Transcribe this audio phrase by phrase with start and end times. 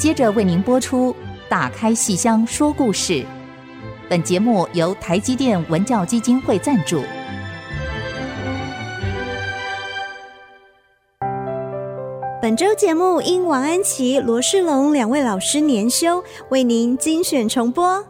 [0.00, 1.12] 接着为您播出
[1.46, 3.12] 《打开戏箱说故事》。
[4.08, 7.02] 本节目由台积电文教基金会赞助。
[12.40, 18.02] 本周节目因王安琪、罗世龙两位老师年休，为您精选重播。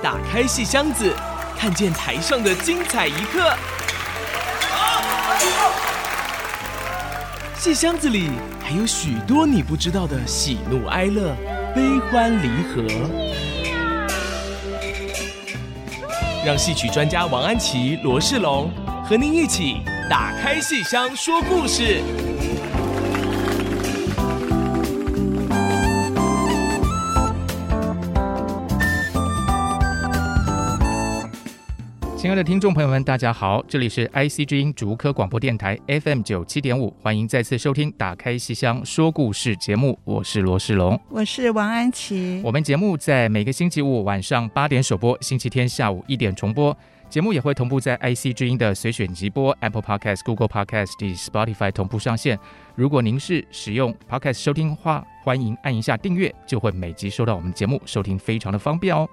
[0.00, 1.12] 打开戏箱子，
[1.58, 3.52] 看见台上的精彩一刻。
[7.64, 8.28] 戏箱子里
[8.60, 11.34] 还有许多你不知道的喜怒哀乐、
[11.74, 12.84] 悲欢离合。
[16.44, 18.70] 让戏曲专家王安琪、罗世龙
[19.02, 22.02] 和您一起打开戏箱说故事。
[32.24, 42.40] 亲爱的听众朋友们，大家好，这里是 IC 之音竹科广播电台 FM 九七点五，欢迎再次收听《打开西厢说故事》节目，我是罗世龙，我是王安琪。
[42.42, 46.74] 我们节目在每个星期五晚上八点首播，星期天下午一点重播。
[47.10, 52.38] 节目也会同步在 IC 之音的随选集播、Apple Podcast、Google Podcast 及 Spotify 同步上线。
[52.74, 59.06] 如果您是使用 Podcast 收听的话，欢迎按一下订阅，就会每集收到我们节目，收听非常的方便哦。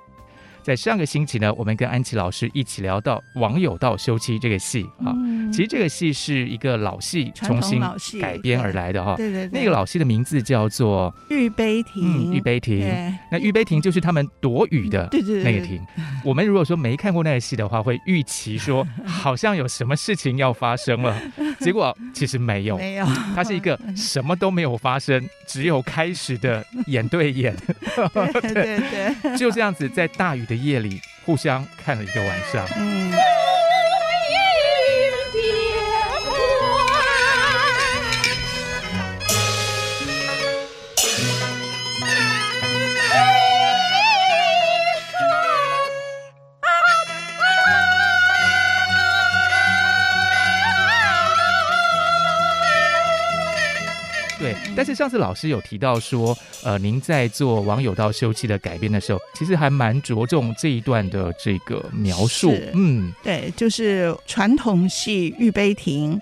[0.63, 7.81] 在上个星期呢，我们跟安琪老师一起聊到《网友到休妻》这个戏啊，嗯、其实这个戏是一个老戏重新
[8.19, 9.15] 改编而来的哈。
[9.15, 12.03] 对对对，那个老戏的名字叫做《玉杯亭》。
[12.31, 12.87] 嗯，玉杯亭。
[13.31, 15.09] 那玉杯亭就是他们躲雨的
[15.43, 15.81] 那个亭。
[16.23, 21.19] 我们如果说没看过那个戏的话，会预期说 好像有什么事情要发生了，
[21.65, 23.05] 结果其实没有，没有。
[23.35, 27.55] 它是一个 什么都没有发生，只有开始的 眼对眼。
[28.13, 28.79] 对对对，
[29.21, 32.67] 对，就这样子在大雨的夜里，互相看了一个晚上。
[32.77, 33.11] 嗯。
[54.75, 62.53] 但是上次老师有提到说，呃，您在做《网友道休憩》的改编的时候，其实还蛮着重这一段的这个描述。
[62.73, 66.15] 嗯，对，就是传统戏《玉杯亭》。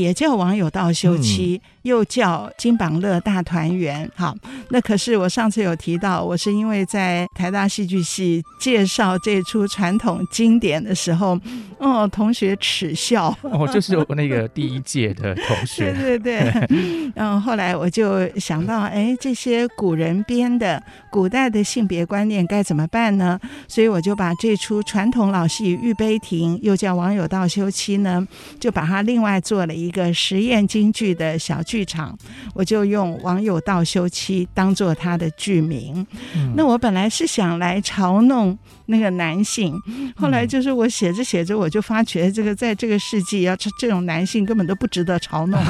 [0.00, 4.10] 也叫王友道休妻，嗯、又叫金榜乐大团圆。
[4.14, 4.34] 好，
[4.70, 11.38] 那可是我上次有提到，我是因为在台大戏剧系介绍这出传统经典的时候，
[11.78, 13.34] 哦，同学耻笑。
[13.42, 15.92] 哦，就是我那个第一届的同学。
[15.94, 17.12] 对 对对。
[17.14, 23.38] 然后后来我就想到，哎，这些古人编的古代的性别观念该怎么办呢？
[23.68, 28.26] 所以我就把这出传统老戏《玉杯亭》，又叫王友道休妻呢，
[28.58, 29.76] 就把它另外做了。
[29.76, 32.16] 一个实验京剧的小剧场，
[32.54, 36.06] 我就用网友道休妻当做他的剧名。
[36.34, 39.80] 嗯、那我本来是想来嘲弄那个男性，
[40.16, 45.60] 后来就是我写着写着，我就发觉这个在这个世纪，要这这种男性根本都不值得嘲弄。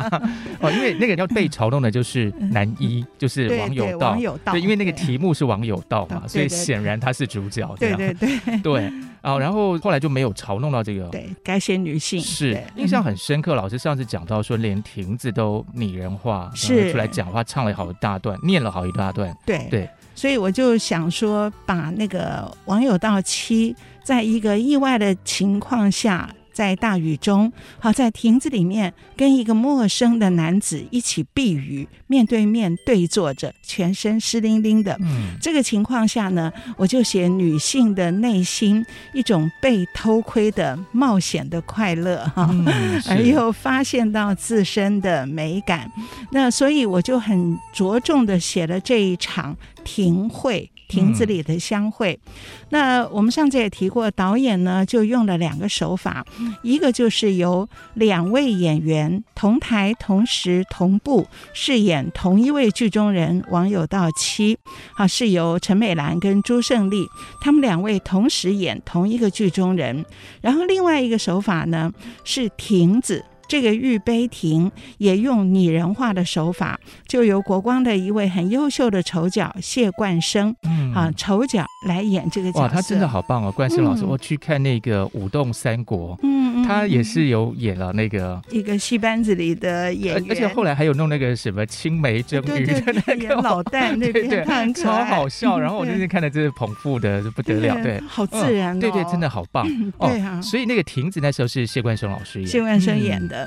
[0.60, 3.90] 哦，因为那个要被嘲弄的就是男一，就是王友道。
[3.90, 4.52] 对，对，王有道。
[4.52, 7.74] 对，因为那个题目是王友道嘛，所以显然他是主角。
[7.78, 8.58] 对对对对。
[8.58, 11.08] 对啊，然后后来就没有嘲弄到这个。
[11.08, 13.54] 对，该写女性是印象很深刻。
[13.54, 19.34] 老师上次讲到说，连亭子都拟人化，是出来讲话，唱了好一大段，念了好一大段。
[19.44, 26.28] 对对，所以我就想说，把那个网友到期，在一个意外的情况下。
[26.58, 34.96] 在大雨中，好，在亭子里面跟一个陌生的男子一起避雨，面对面对坐着，全身湿淋淋的。
[35.00, 45.88] 嗯，这个情况下呢，我就写女性的内心一种被偷窥的冒险的快乐哈，嗯、 而又发现到自身的美感。
[46.32, 50.68] 那所以我就很着重的写了这一场亭会。
[50.88, 52.32] 亭子里的相会，嗯、
[52.70, 56.24] 那我们上次也提过，导演呢就用了两个手法，
[56.62, 64.58] 一个就是由两位演员同台同时同步饰演同一位剧中人王友道妻，
[64.94, 67.06] 啊，是由陈美兰跟朱胜利
[67.40, 70.04] 他们两位同时演同一个剧中人，
[70.40, 71.92] 然后另外一个手法呢
[72.24, 73.24] 是亭子。
[73.48, 82.62] 这个玉杯亭也用拟人化的手法，就由国光的一位很优秀的丑角谢冠生，嗯，啊，丑角来演这个角色。
[82.64, 95.58] 哇，他真的好棒哦，冠生老师，嗯、我去看那个《舞动三国》，嗯，他也是有演了那个一个戏班子里的演员，而且后来还有弄那个什么青梅蒸鱼的那个演老旦那边，很超好笑。
[95.58, 99.66] 然后我那天看的真是捧腹的不得了，对，好自然，对对，真的好棒，
[100.00, 100.38] 对啊。
[100.42, 103.37] 所以那个亭子那时候是谢冠生老师演，谢冠生演的。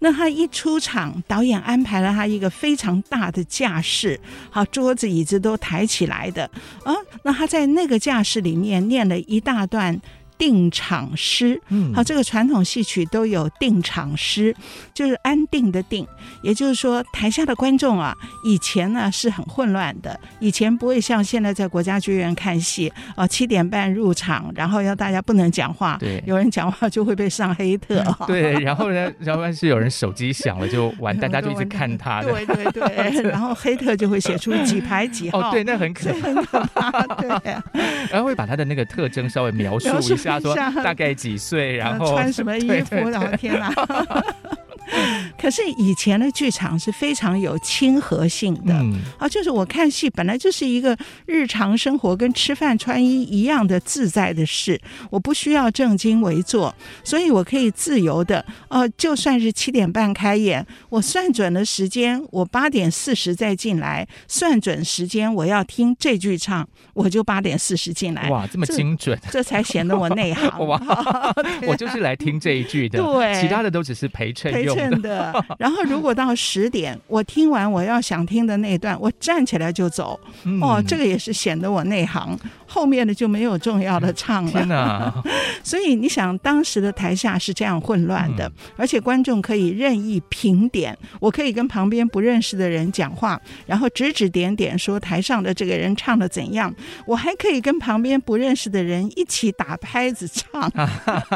[0.00, 4.18] 那他一出场，导演安排了他一个非常大的架势，
[4.50, 6.44] 好，桌子椅子都抬起来的
[6.84, 6.94] 啊。
[7.22, 10.00] 那他在那个架势里面念了一大段。
[10.40, 14.56] 定场诗，嗯，好，这个传统戏曲都有定场诗，
[14.94, 16.06] 就是安定的定，
[16.40, 37.54] 也就是说，台下的观众啊，以前呢是很混乱的，以前不会像现在在国家剧院看戏，啊，七点半入场，然后要大家不能讲话，对，有人讲话就会被上黑特， 对，然后呢， 然后是有人手机响了就完，大家就一直看他的，对对对， 然后黑特就会写出几排几号，哦，对，那很可怕，很可怕，对，
[38.10, 40.29] 然后会把他的那个特征稍微描述一下。
[40.30, 42.94] 他说 大概几岁，然后穿什么衣服？
[43.10, 43.72] 然后天哪！
[45.40, 50.96] 可是以前的剧场是非常有亲和性的、嗯、啊，就是我看戏本来就是一个
[51.26, 68.28] 日常生活跟吃饭穿衣一样的自在的事，我不需要正襟危坐，所以我可以自由的哦、啊，就算是七点半开演，我算准了时间，我八点四十再进来，算准时间我要听这句唱，我就八点四十进来。
[68.28, 70.48] 哇，这么精准，这，这才显得我内行。
[70.66, 70.80] 哇，
[71.66, 74.98] 我就是来听这一句的， 对，其他的都只是陪衬用的。
[75.00, 75.44] 的。
[75.58, 80.18] 然后，如果到十点， 我听完我要想听的那一段，我站起来就走。
[80.62, 82.38] 哦，这个也是显得我内行。
[82.66, 84.50] 后面的就没有重要的唱了。
[84.52, 85.12] 天哪！
[85.64, 90.96] 所以你想，当时的台下是这样混乱的，而且观众可以任意评点。
[91.18, 96.72] 我可以跟旁边不认识的人讲话，然后指指点点说台上的这个人唱的怎样。
[97.06, 100.70] 我还可以跟旁边不认识的人一起打拍子唱。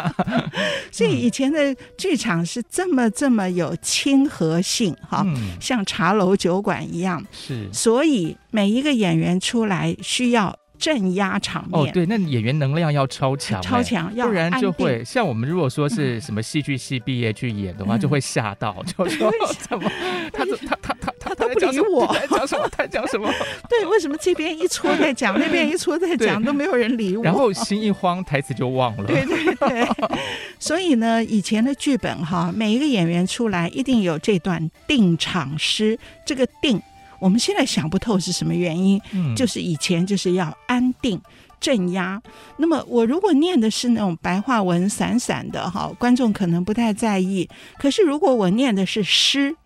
[0.92, 5.24] 所以以前的剧场是这么这么有亲和性哈，
[5.60, 7.24] 像茶楼酒馆一样。
[7.32, 10.56] 是，所以每一个演员出来需要。
[10.76, 19.90] 镇压场面哦，对，那演员能量要超强，超强，要不然就会像我们如果说是什么戏剧系毕业去演的话，就会吓到，就说 怎么，
[20.32, 21.13] 他他他他他
[21.48, 22.68] 都不理我，他讲什么？
[22.70, 23.30] 他讲什么？
[23.68, 27.22] 对，为什么这边一戳在讲，那边一戳在讲，都没有人理我？
[27.22, 29.04] 然后心一慌，台词就忘了。
[29.04, 29.88] 对 对对，
[30.58, 36.80] 所以呢，以前的剧本哈，每一个演员出来一定有这段定场诗，这个定。
[37.20, 41.18] 我们现在想不透是什么原因，嗯，就是以前就是要安定
[41.58, 42.20] 镇压。
[42.58, 47.48] 那么我如果念的是那种白话文散散的哈，观众可能不太在意。
[47.78, 49.56] 可是如果我念的是诗，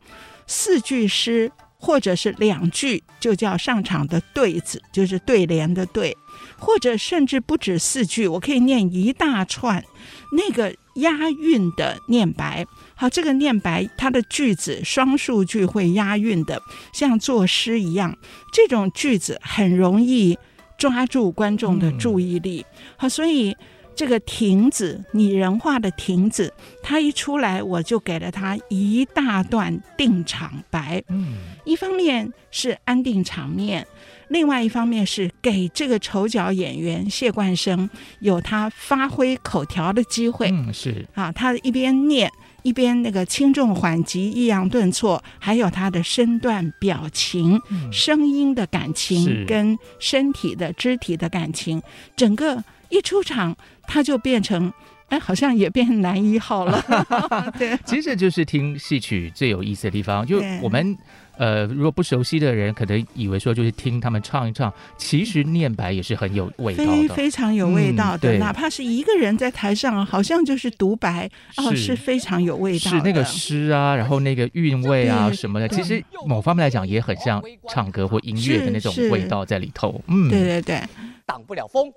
[0.46, 6.16] 四句诗或者是两句，就叫上场的对子，就是对联的对，
[6.58, 9.84] 或者甚至不止四句，我可以念一大串
[10.32, 12.66] 那个押韵的念白。
[12.96, 16.60] 好，这个念白，它的句子双数句会押韵的，
[16.92, 18.16] 像作诗一样。
[18.52, 20.36] 这种句子很容易
[20.76, 22.66] 抓住观众的注意力。
[22.96, 23.56] 好，所以
[23.98, 26.54] 这个亭子拟人化的亭子，
[26.84, 31.02] 它一出来，我就给了他一大段定场白。
[31.08, 31.34] 嗯，
[31.64, 33.84] 一方面是安定场面，
[34.28, 37.90] 另外一方面是给这个丑角演员谢冠生
[38.20, 40.48] 有他发挥口条的机会。
[40.48, 42.30] 嗯，是啊，他一边念。
[42.64, 51.80] 一边那个轻重缓急、抑扬顿挫，还有他的身段、表情、嗯、声音的感情，跟身体的肢体的感情，
[52.16, 54.72] 整个一出场，他就变成。
[55.08, 56.84] 哎，好像也变成男一号了。
[57.58, 60.26] 对，其实这就是听戏曲最有意思的地方。
[60.26, 60.94] 就我们
[61.38, 68.36] 呃，如果不熟悉的人，可能以为说就是听他们唱一唱，其实念白也是很有味道的，非非常有味道的。
[68.36, 72.98] 嗯、哪怕是一个人在台上，好像就是独白，哦，是非常有味道的。
[72.98, 79.98] 是那个诗啊，然后那个韵味啊什么的，其实某方面来讲也很像唱歌或音乐的那种味道在里头。
[80.08, 80.82] 嗯，对对对，
[81.24, 81.90] 挡不了风，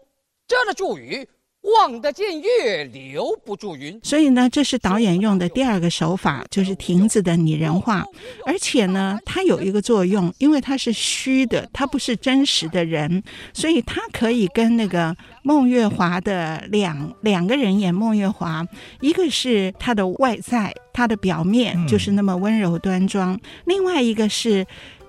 [0.52, 1.26] 遮得住雨。
[1.78, 4.00] 望得见月，留不住云。
[4.02, 8.04] 所以呢，这是导演用的第二个手法，就是亭子的拟人化。
[8.48, 13.22] 而且呢，它有一个作用，因为它是虚的，它不是真实的人，
[13.54, 18.66] 所以它可以跟那个孟月华的两两个人演孟月华，
[19.00, 24.66] 一个是他的外在，他的表面就是那么温柔端庄，另外一个是。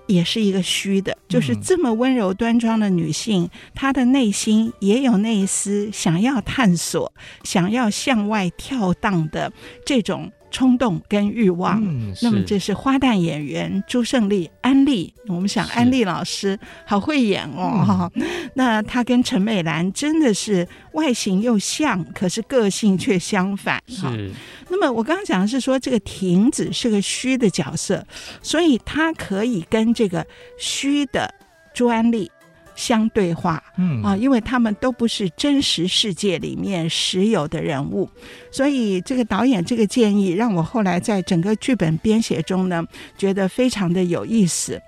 [0.07, 7.13] 也是一个虚的，就是这么温柔端庄的女性，嗯、她的内心也有那一丝想要探索、
[7.45, 9.53] 想要向外跳荡的
[9.85, 10.31] 这种。
[10.53, 15.13] 冲动跟欲望，嗯、那么这是花旦演员朱胜利安利。
[15.27, 23.83] 我们想安利老师好会演哦，嗯、那他跟陈美兰真的是外形又像，可是个性却相反。
[23.89, 24.31] 是。
[24.69, 28.07] 那么我刚刚讲的是说，这个亭子是个虚的角色，
[28.43, 30.25] 所以他可以跟这个
[30.59, 31.33] 虚的
[31.75, 32.31] 朱安丽
[32.75, 34.03] 相对化，嗯。
[34.03, 38.09] 啊，因为他们都不是真实世界里面实有的人物，
[38.51, 42.85] 所以这个导演这个建议让我后来在整个剧本编写中呢，
[43.17, 44.81] 觉得非常的有意思。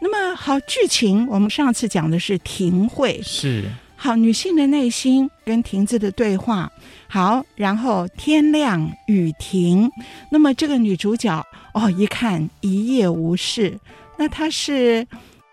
[0.00, 3.64] 那么好，剧情我们上次讲的是庭会，是。
[3.96, 6.72] 好，女性的内心跟亭子的对话，
[7.06, 9.90] 好，然后天亮雨停，
[10.30, 13.78] 那么这个女主角哦，一看一夜无事，
[14.16, 15.06] 那她是。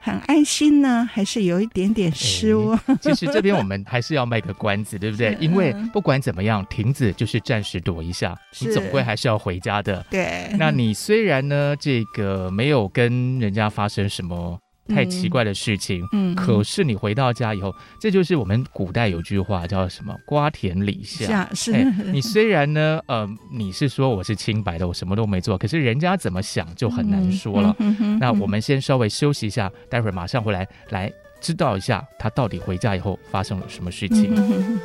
[0.08, 2.78] 很安心呢，还是有一点点失望？
[2.86, 5.36] 欸、其实这边我们还是要卖个关子，对不对？
[5.38, 10.06] 因为不管怎么样，亭子就是暂时躲一下，你总归还是要回家的。
[10.10, 14.58] 对，那你虽然呢，这个没有跟人家发生什么。
[14.88, 21.48] 太奇怪的事情，嗯，可是你回到家以后，这就是我们古代有句话叫什么“瓜田李下”。
[21.54, 21.72] 是，
[22.12, 27.76] 你虽然呢，呃，你是说我是清白的，我什么都没做，可是人家怎么想就很难说了。
[27.80, 34.34] 嗯嗯、那我们先稍微休息一下，待会儿马上回来，来知道一下他到底回家以后发生了什么事情。
[34.36, 34.80] 嗯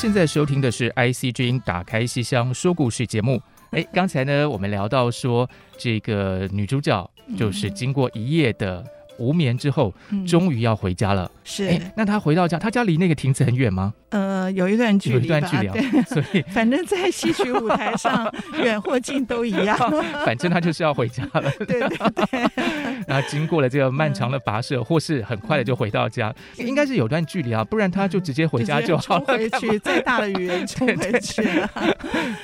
[0.00, 3.38] 现在收听的是 IC 之音打开西厢说故事节目。
[3.72, 8.82] 哎， 刚才呢，我们聊到说，这个女主角就是经过一夜的
[9.20, 11.30] 无眠之后，嗯、终于要回家了。
[11.44, 13.92] 是，哎，那他回到家，他家离那个亭子很远吗？
[14.08, 18.28] 呃，有一段距离，有一段距离，对，所以 反正在戏曲舞台上，
[18.60, 19.76] 远或近都一样。
[20.26, 21.48] 反正他就是要回家了。
[21.68, 22.50] 对对对。
[23.06, 29.24] 然后经过了这个漫长的跋涉，或是很快的就回到家，应该是有段距离啊，不然他就直接回家就好了。
[29.26, 31.70] 回去，再大的雨也冲回去了。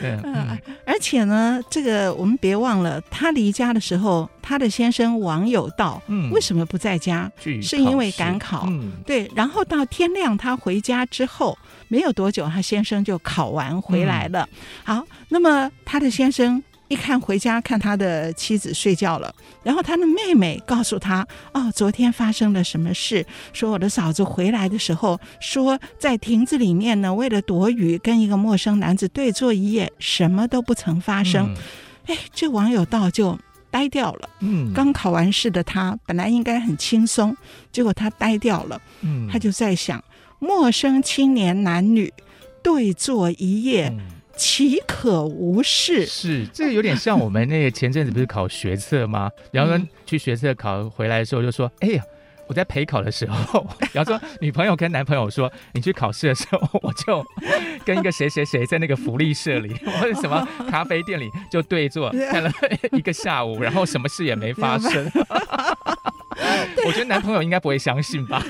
[0.00, 0.56] 对，嗯。
[0.84, 7.28] 而且呢，这个我们别忘了，他离家的时候，他的先生王有道，嗯，为什么不在家？
[7.60, 8.64] 是因为赶考。
[8.68, 9.28] 嗯，对。
[9.34, 11.58] 然后到天亮，他回家之后。
[11.88, 14.42] 没有多久，他先生就考完回来了。
[14.42, 21.24] 嗯、好，那么他的先生一看回家，看他的妻子睡觉了，然后他的妹妹告诉他
[21.54, 23.24] ：“哦，昨天发生了什么事？
[23.52, 31.54] 说我的嫂子回来的时候，说在亭子里面呢，为了躲雨，跟一个陌生男子对坐一夜，什么都不曾发生。
[31.54, 31.56] 嗯”
[32.06, 33.38] 哎，这王有道就
[33.76, 34.30] 呆掉了。
[34.40, 37.36] 嗯，刚考完试的他本来应该很轻松，
[37.70, 38.80] 结果他呆掉了。
[39.02, 40.02] 嗯，他就在想。
[40.38, 42.12] 陌生青年男女
[42.62, 43.92] 对坐一夜，
[44.36, 46.04] 岂可无事？
[46.06, 49.30] 是，这个有点像我们那个前阵子不是考学测吗？
[49.50, 52.02] 然后去学测考回来的时候就说：“哎呀，
[52.48, 57.24] 我在陪考的时候， 然后说女朋友跟男朋友说，你去考试的时候，我就
[57.84, 62.50] 跟一个谁谁谁在那个福利社里 或者什么咖啡店里就对坐看了
[62.92, 65.10] 一个下午，然后什么事也没发生。”
[66.86, 68.40] 我觉得男朋友应该不会相信吧，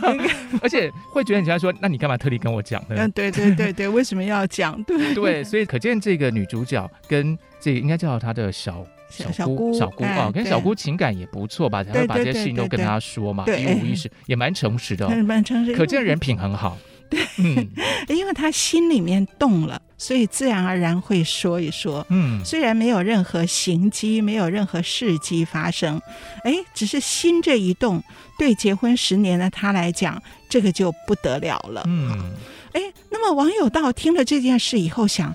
[0.60, 2.96] 而且会觉得人家说，那你干嘛特地跟我讲呢？
[2.98, 4.80] 嗯，对对对对，为什么要讲？
[4.82, 11.82] 对对，所以可见这个女主角跟这个应该叫她的小小姑小姑啊，跟小姑情感也不错吧？
[11.84, 16.76] 才会把这些事情都跟她说嘛，一五一十，也蛮诚实的，蛮诚实，可见人品很好。
[17.08, 17.20] 对，
[18.16, 22.04] 因为他心里面动了，所以自然而然会说一说。
[22.10, 26.02] 嗯，虽然没有任何行迹，没有任何事迹发生，
[26.42, 28.02] 哎，只是心这一动，
[28.36, 31.84] 对结婚十年的他来讲，这个就不得了了。
[31.86, 32.34] 嗯，
[32.72, 35.32] 哎，那么王有道听了这件事以后想，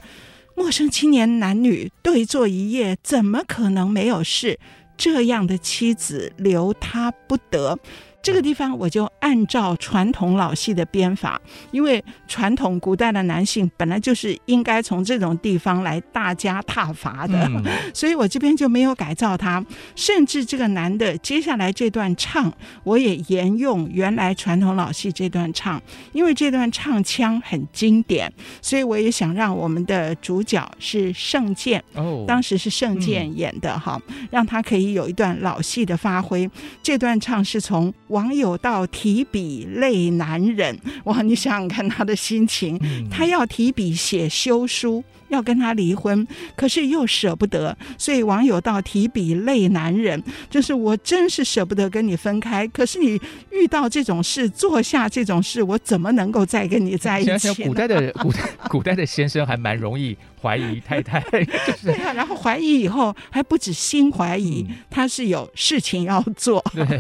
[0.62, 4.60] 陌生青年男女对坐一夜，怎么可能没有事？
[4.96, 7.80] 这样的妻子留他不得。
[8.24, 17.64] 这个地方我就按照传统老戏的编法，因为传统古代的男性本来就是应该从这种地方来大家踏伐的，嗯、
[17.96, 19.64] 所以我这边就没有改造他。
[19.96, 25.82] 甚至这个男的接下来这段唱，我也沿用原来传统老戏这段唱，
[26.14, 36.48] 因为这段唱腔很经典，所以我也想让我们的主角是圣剑，哦，当时是圣剑演的哈，嗯、让他可以有一段老戏的发挥。
[36.84, 37.92] 这段唱是从。
[38.12, 41.22] 王有道提笔泪难忍，哇！
[41.22, 42.78] 你想想看他的心情，
[43.10, 45.02] 他要提笔写休书，
[45.32, 53.20] 要跟他离婚，可是又舍不得，所以网友道提笔泪难忍，就是我真是舍不得跟你分开，可是你
[53.50, 57.64] 遇到这种事，做下这种事，我怎么能够再跟你在一起？
[57.64, 61.20] 古代的古代古代的先生还蛮容易怀疑太太，
[61.66, 67.00] 就是对啊，然后怀疑以后还不止心怀疑，嗯、他是有事情要做，对，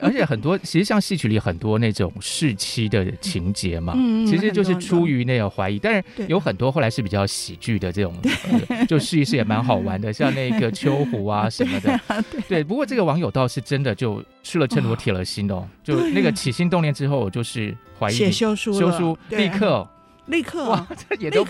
[0.00, 0.22] 而且。
[0.32, 8.14] 很多其实像戏曲里很多那种试妻的情节嘛，嗯其实就是出于那个怀疑，但是有很多后来是比较喜剧的这种，
[8.68, 11.98] 呃就试一试也蛮好玩的， 像那个秋胡啊 什么的。
[12.48, 19.88] 对，不过这个网友倒是真的就吃了秤砣铁了心哦， 就那个起心动念之后，我就是怀疑写休书了，休书立刻。
[20.26, 20.68] 立刻。
[20.70, 21.44] 哇，这也都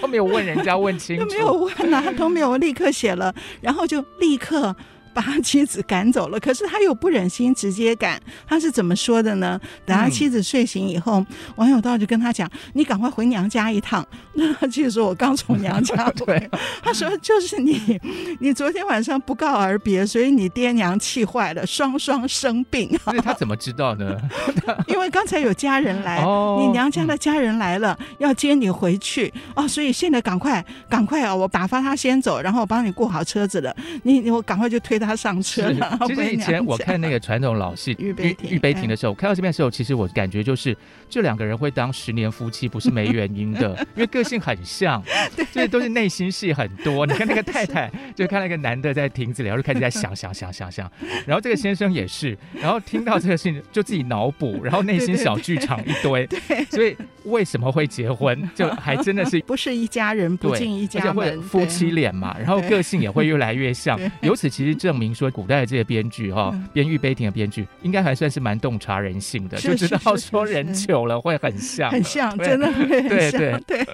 [0.00, 4.74] 都没有问人家问清楚，都没有问啊，都没有立刻写了，然后就立刻。
[5.16, 9.58] 把他妻子赶走了，可是他又不忍心直接赶，他是怎么说的呢？
[9.86, 14.06] 等他妻子睡醒以后，嗯、王有道就跟他讲：“你赶快回娘家一趟。
[14.36, 16.12] ”那他妻子说：“我刚从娘家回。
[16.26, 16.50] 对”
[16.84, 17.98] 他说：“就是你，
[18.40, 24.14] 你昨天晚上不告而别，所以你爹娘气坏了，双双生病。”所以他怎么知道呢？
[24.86, 31.36] 因为刚才有家人来，哦、你娘家的家人来了，嗯、要接你回去哦，所以现在赶快赶快啊、哦！
[31.36, 33.74] 我打发他先走，然后我帮你顾好车子了。
[34.02, 35.05] 你我赶快就推他。
[35.06, 35.98] 他上车了。
[36.06, 38.12] 其实以前我看那个传统老戏 《玉
[38.58, 40.76] 杯亭》的时候，看到这边的时候，其实我感觉就是
[41.08, 45.02] 这两个人会当十年夫妻，不是没原因的， 因为个性很像，
[45.52, 47.06] 所以都是内心戏很多。
[47.06, 50.90] 你看那个太太，就看那个男的在亭子里，然后就开始在想想想想想，
[51.26, 56.28] 然后这个先生也是，然后听到这个事情就自己脑补，然后内心小剧场一堆。
[56.70, 63.98] 所以为什么会结婚，就还真的是不是一家人不进一家门，夫妻脸嘛，然后个性也会越来越像。
[64.22, 73.86] 由此其实证明说，古代的这些编剧哈，编《玉杯亭》的编剧应该还算是蛮洞察人性的，就知道说人久了会很像，很像，真的会很像，对对。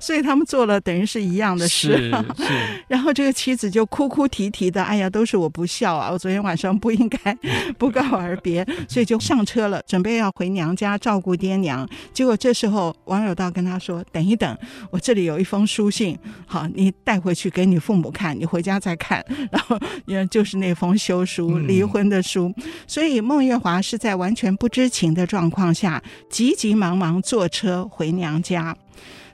[0.00, 2.52] 所以他们做了等于是一样的事，是是。
[2.88, 6.10] 然后这个妻子就哭哭啼啼的，哎呀，都是我不孝啊！
[6.10, 7.36] 我昨天晚上不应该
[7.78, 11.88] 不告而别，所以就上车了，准备要回娘家照顾爹娘。
[12.12, 14.56] 结果这时候王有道跟他说：“等一等，
[14.90, 19.78] 我这里有一封书信，好，你带回去给你父母看，你回家再看。”然后，
[20.30, 22.52] 就是那封休书，离婚的书。
[22.56, 28.74] 嗯、所以孟月华是在完全不知情的状况下，急急忙忙坐车回娘家。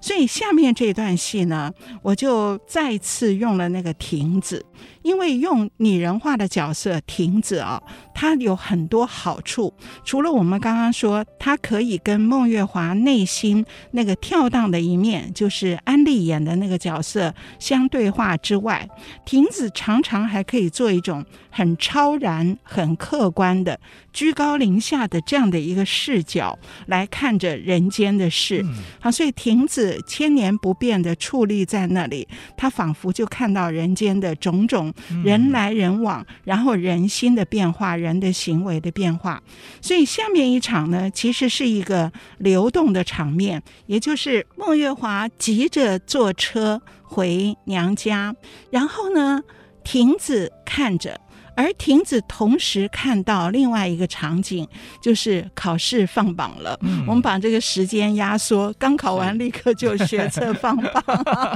[0.01, 4.67] 所以下面这段戏呢，我就再次用了那个亭子。
[5.05, 7.81] 因为用拟人化的角色亭子啊，
[8.15, 9.73] 它有很多好处。
[10.03, 18.89] 除了我们刚刚说，它可以跟孟月华内心那个跳荡的一面，就是安利演的那个角色相对话之外，
[19.27, 23.79] 亭子常常还可以做一种很超然、很客观的
[24.11, 28.63] 居高临下的这样的一个视角来看着人间的事。
[28.65, 34.94] 嗯、好，所以亭子千年不变的矗立在那里，他仿佛就看到人间的种种。
[35.25, 39.43] 人来人往，然后人心的变化，人的行为的变化，
[39.81, 48.35] 所以下面一场呢，其实是一个流动的场面，也就是孟月华急着坐车回娘家，
[48.71, 49.43] 然后呢，
[49.83, 51.21] 亭子看着。
[51.57, 54.67] 而亭子同时看到另外一个场景，
[55.01, 56.79] 就是考试放榜了。
[56.83, 61.05] 嗯、我们把这个时间压缩，刚考完立刻就学测放榜，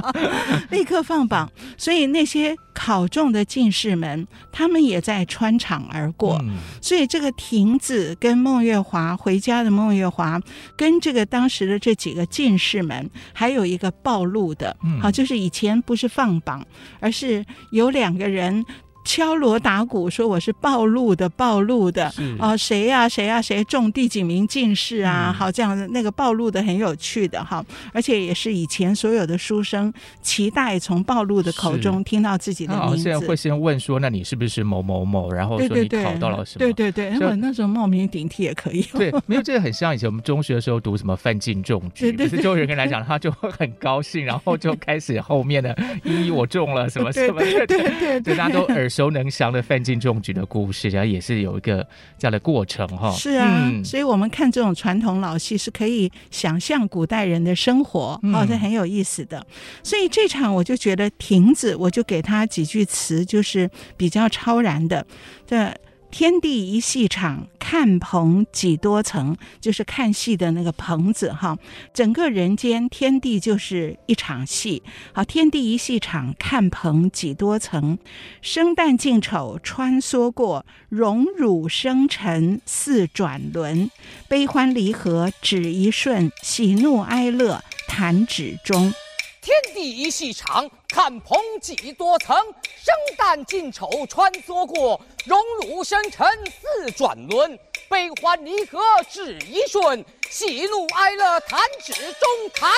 [0.71, 1.51] 立刻放榜。
[1.77, 6.39] 所以那些考中的进士们，他们也在穿场而过。
[6.43, 10.39] 嗯、所以这个亭子跟孟月华回家的孟月华，
[10.77, 16.65] 跟这个当时的这几个进士们，还有一个暴露的，嗯、好，就是以前不是放榜，
[16.99, 18.65] 而是有两个人。
[19.03, 25.33] 敲锣打鼓说我是暴露的，暴露的啊，谁呀谁呀谁中第几名进士啊？
[25.35, 33.03] 好，这样的那个暴露的很有趣的哈，而且也是以前所有的书生期待从暴露的口中听到自己的名字。
[33.03, 35.31] 现在会先问说，那你是不是某某某？
[35.31, 36.59] 然后说你考到了什么？
[36.59, 38.81] 对对对，那那时候冒名顶替也可以。
[38.93, 49.09] 对， 没有这个很像以前我们中学的时候读什么范进中举，可是就有人来讲，他就会很高兴，然后就开始后面的 一一我中了什么什么，对对对，大家都耳熟。
[49.09, 51.85] 能详的范进中举的故事，然后也是有一个
[52.17, 53.11] 这样的过程哈。
[53.11, 59.45] 是啊，嗯、所以我们看这种传统老戏是可以想象古代人的生活，哦，这很有意思的。
[59.83, 65.05] 所以这场我就觉得亭子，我就给他几句词，就是比较超然的。
[65.45, 65.73] 这
[66.11, 71.57] 天地一戏场，看棚几多层，就是看戏的那个棚子哈。
[71.93, 74.81] 整个人间天地就是一场戏，
[75.13, 77.97] 好，天地一戏场，看棚几多层，
[78.41, 83.91] 生旦净丑穿梭过，荣辱生辰似转轮，
[84.27, 88.93] 悲欢离合只一瞬，喜怒哀乐弹指中。
[89.41, 102.71] 天地一戏场，看蓬几多层，生旦净丑穿梭过，荣辱生辰似转轮，悲欢离合只一瞬，喜怒哀乐弹指中，弹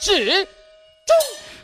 [0.00, 0.44] 指
[1.04, 1.16] 中。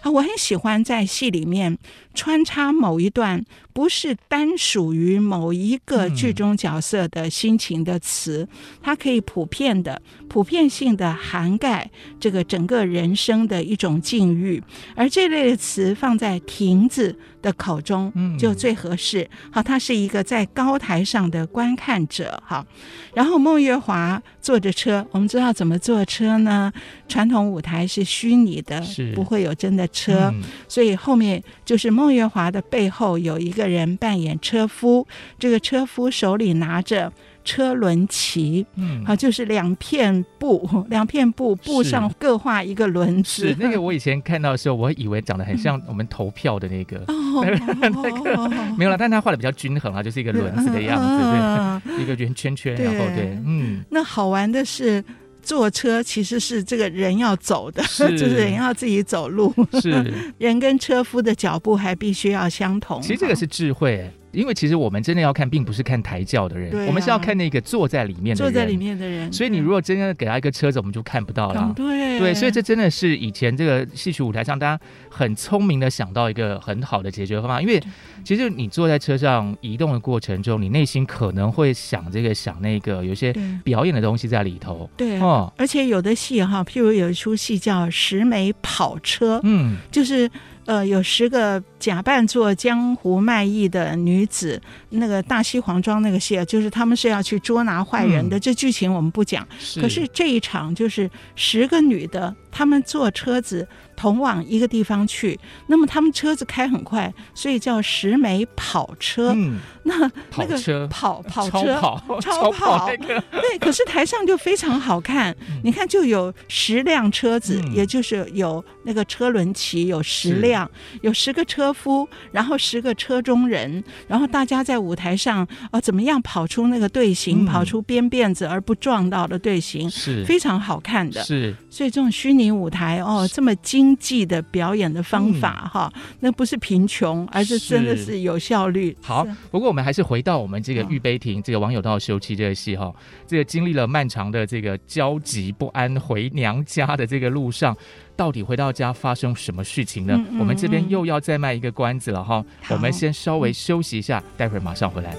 [0.03, 1.79] 啊，我很喜欢在戏里面
[2.13, 8.47] 穿插某一段不是单属于某一个剧中角色的心情的词，
[8.83, 14.63] 它可以普遍的、普遍性的涵盖这个整个人生的一种境遇，
[14.95, 19.27] 而这类的词放在亭子的口中就最合适。
[19.51, 22.43] 好，他是一个在高台上的观看者。
[22.45, 22.67] 好，
[23.15, 26.71] 然后孟月华坐着车，我们知道怎么坐车呢？
[27.09, 35.07] 传统舞台是虚拟的，是不会有真的车，嗯，所以后面就是孟月华的背后有一个人扮演车夫，
[35.39, 37.13] 这个车夫手里拿着。
[37.45, 43.49] 车轮旗，嗯，好，就是两片布， 两片布，布上各画一个轮子。
[43.49, 53.83] 是那个，我以前看到的时候，我以为长得很像我们投票的那个， 哦、那个 没有了，但他画的比较均衡啊，就是一个轮子的样子，对，对，一个圆圈圈，然后对，嗯。
[53.91, 55.03] 那好玩的是，
[55.43, 59.91] 坐车其实是这个人要走的，是 就是人要自己走路，是
[60.39, 63.01] 人跟车夫的脚步还必须要相同。
[63.03, 64.11] 其实这个是智慧。
[64.33, 68.51] 因为其实我们真的要看，并不是看抬轿的人，啊，我们是要看那个坐在里面的人。
[68.51, 69.31] 坐在里面的人。
[69.31, 71.71] 所以你如果真的给他一个车子，我们就看不到了。
[71.77, 77.61] 对对，所以这真的是以前这个戏曲舞台上，大家很聪明的想到一个很好的解决方法。
[77.61, 77.79] 因为
[78.25, 84.89] 其实你坐在车上移动的过程中，你内心可能会想这个想那个，有些表演的东西在里头。
[84.97, 90.31] 对哦，而且有的戏哈，譬如有一出戏叫《十枚跑车》，嗯，就是。
[90.65, 98.39] 呃，有十个假扮做江湖卖艺的女子，那个大西黄庄那个戏，就是他们是要去捉拿坏人的。
[98.39, 99.45] 嗯、这剧情我们不讲，
[99.81, 103.67] 可是这一场就是十个女的，她们坐车子。
[104.03, 105.39] 同往一个地方去，
[105.69, 109.33] 那么他们车子开很快，所以叫十枚跑车。
[109.33, 115.31] 嗯，那那个跑跑车超跑超跑，那个， 对，可是台上就非常好看。
[115.49, 120.69] 嗯、你看，就有十辆车子，嗯，也就是有那个车轮骑，有十辆，
[121.03, 131.23] 有十个车夫，然后十个车中人，然后大家在舞台上啊，怎么样跑出那个队形，嗯，跑出编辫子而不撞到的队形，是非常好看的。
[131.23, 133.92] 是，所以这种虚拟舞台哦，这么精。
[133.93, 138.97] 经济的表演的方法哈、嗯，那不是贫穷，而是真的是有效率。
[139.03, 142.91] 好，不过我们还是回到我们这个《玉杯亭》这个网友道休妻这个戏哈，
[143.27, 147.77] 这个经历了漫长的这个焦急不安回娘家的这个路上，
[148.17, 150.15] 到底回到家发生什么事情呢？
[150.17, 155.15] 嗯嗯嗯，我们这边又要再卖一个关子了哈，我们先稍微休息一下，待会儿马上回来。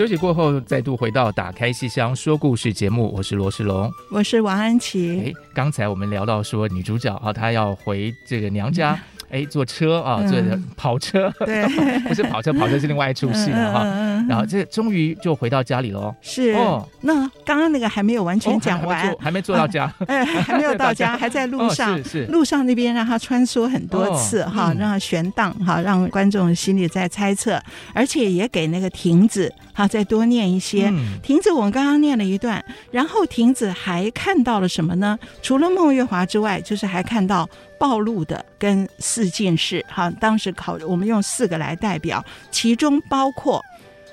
[0.00, 5.20] 休息过后，再度回到打开戏箱说故事节目，我是罗世龙，我是王安琪。
[5.26, 8.98] 哎，刚才我们聊到说女主角啊，她要回这个娘家。
[9.30, 13.84] 嗯哎，坐车啊，坐的跑车，嗯、 对， 不是跑车，跑车是另外一出戏了哈。
[14.28, 16.14] 然后这终于就回到家里喽。
[16.20, 17.14] 是哦，那
[17.44, 21.94] 刚刚那个还没有完全讲完，哦、还，没坐到家， 哎，还没有到家，还在路上。
[21.94, 27.60] 哦、是是，路上那边让他穿梭很多次哈、哦，让他悬荡哈，让观众心里在猜测，
[27.94, 30.88] 而且也给那个亭子哈再多念一些。
[30.88, 35.18] 嗯、亭子我们刚刚念了一段，然后亭子还看到了什么呢？
[35.40, 37.48] 除了孟月华之外，就是还看到。
[37.80, 43.58] 暴露的跟四进士，哈，当时考我们用四个来代表，其中包括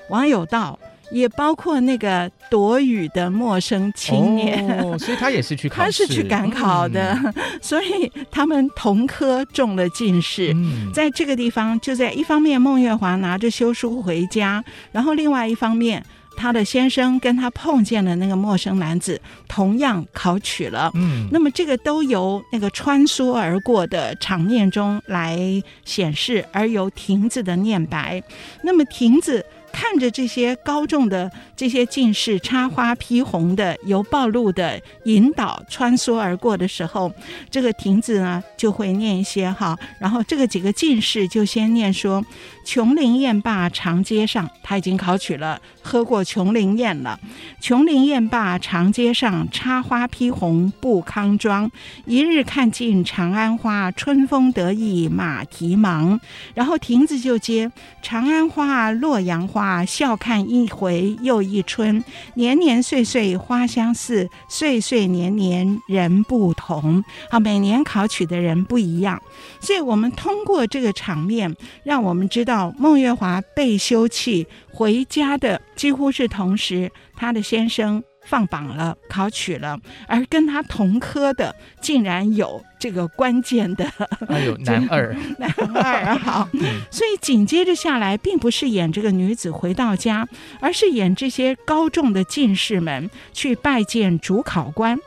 [0.08, 0.78] 王有道，
[1.10, 16.02] 也包括那个躲雨的陌生青年，哦，所以他也是去 考，他是去赶考的，嗯， 所以他们同科中了进士，嗯，在这个地方，就在一方面，孟月华拿着休书回家，然后另外一方面。
[16.38, 20.90] 他的先生跟他碰见的那个陌生男子，同样考取了。
[20.94, 25.36] 嗯，那么这个都由那个穿梭而过的场面中来
[25.84, 28.22] 显示，而由亭子的念白。
[28.62, 29.44] 那么亭子。
[29.70, 37.12] 看着这些高中的这些进士插花披红的由暴露的引导穿梭而过的时候，
[37.50, 42.24] 这个亭子呢就会念一些哈，然后这个几个进士就先念说
[42.64, 47.18] ：“琼林宴罢长街上，他已经考取了，喝过琼林宴了。
[47.60, 51.68] 琼林宴罢长街上，插花披红步康庄。
[52.06, 56.20] 一日看尽长安花，春风得意马蹄忙。
[56.54, 57.68] 然后亭子就接
[58.00, 59.84] 长安花，洛阳花。”！
[59.88, 62.02] 笑看一回又一春，
[62.34, 67.02] 年年岁岁花相似，岁岁年年人不同。
[67.30, 69.20] 好，每年考取的人不一样，
[69.60, 78.02] 所以我们通过这个场面，让我们知道孟月华被休弃回家的几乎是同时，他的先生。
[78.28, 83.90] 放榜了，考取了，而跟他同科的竟然有这个关键的，
[84.28, 86.46] 还有 男二， 男二好，
[86.92, 90.28] 所以紧接着下来，并不是演这个女子回到家，
[90.60, 94.98] 而是演这些高中的进士们去拜见主考官。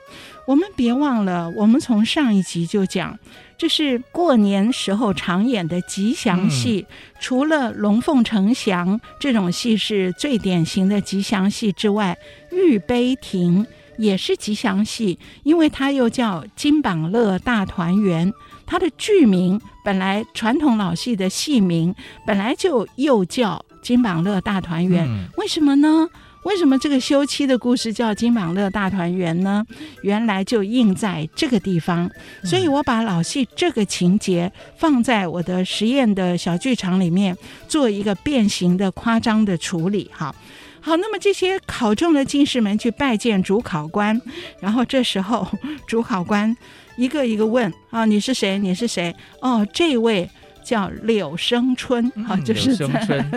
[0.48, 3.20] 我们别忘了，我们从上一集就讲。
[3.62, 12.18] 这是过年时候常演的吉祥戏，嗯、除了龙凤呈祥这种戏是最典型的吉祥戏之外，
[12.52, 13.64] 玉杯亭
[14.00, 18.34] 也是吉祥戏，因为它又叫金榜乐大团圆。
[18.66, 21.94] 它的剧名本来传统老戏的戏名
[22.26, 26.08] 本来就又叫金榜乐大团圆，嗯、为什么呢？
[26.44, 29.64] 为什么这个休妻的故事叫《金榜乐大团圆》呢？
[30.02, 32.10] 原来就印在这个地方，
[32.44, 40.10] 所以我把老戏这个情节放在我的实验的小剧场里面，做一个变形的夸张的处理。
[40.12, 40.34] 哈，
[40.80, 44.20] 好，那么这些考中的进士们去拜见主考官，
[44.60, 45.48] 然后这时候
[45.86, 46.56] 主考官
[46.98, 48.58] 一个一个问：啊，你是谁？
[48.58, 49.16] 你是谁？
[49.42, 50.28] 哦，这位。
[50.64, 52.88] 叫柳生春，哈、 嗯，就是在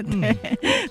[0.02, 0.37] 对，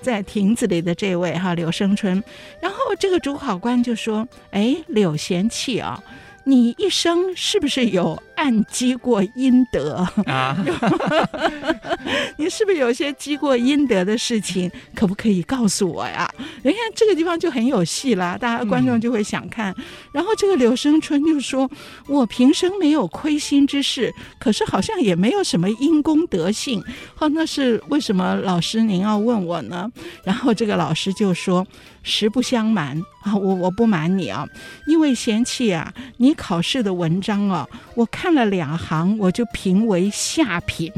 [0.02, 2.24] 在亭子里的这位哈柳生春，
[2.60, 6.04] 然后这个主考官就说：“哎，柳贤弃啊。”
[6.46, 10.58] 你一生是不是有暗积过阴德啊？
[12.38, 14.72] 你是不是有些积过阴德的事情？
[14.96, 16.30] 可不可以告诉我呀？
[16.64, 19.74] 你看这个地方就很有戏啦，大家观众就会想看。
[19.78, 21.70] 嗯、然后这个柳生春就说
[22.08, 26.84] ：“我平生没有亏心之事，可是好像也没有什么因公德性。
[27.20, 28.36] 哦，那是为什么？
[28.36, 29.90] 老师您要问我呢？”
[30.26, 31.66] 然后这个老师就说。
[32.06, 34.46] 实不相瞒啊，我我不瞒你啊，
[34.88, 37.66] 因为嫌弃啊，你考试的文章啊，
[37.96, 40.92] 我看了两行，我就评为下品。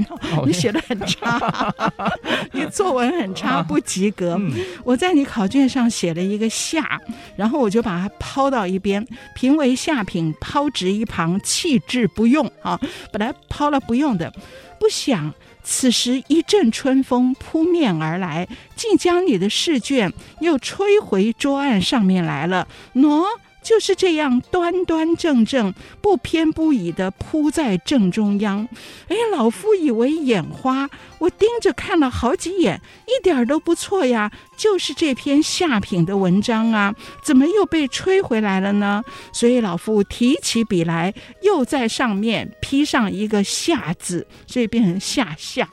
[0.46, 1.74] 你写的很差，
[2.54, 4.40] 你作文很差，不及格。
[4.84, 7.00] 我在你考卷上写了一个下，
[7.36, 12.80] 然后我就把它抛到一边，评为下品，抛掷一旁，弃置不用啊，
[13.12, 14.32] 本来抛了不用的，
[14.80, 15.34] 不想。
[15.68, 22.68] 此时一阵春风扑面而来，竟将你的试卷又吹回桌案上面来了。
[22.94, 23.24] 喏。
[23.66, 28.70] 就是这样端端正正、不偏不倚的铺在正中央。
[29.08, 30.88] 哎，老夫以为眼花，
[31.26, 34.32] 我盯着看了好几眼，一点儿都不错呀。
[34.56, 39.04] 就是这篇下品的文章啊，怎么又被吹回来了呢？
[39.34, 45.68] 所以老夫提起笔来，又在上面批上一个下字，所以变成下下。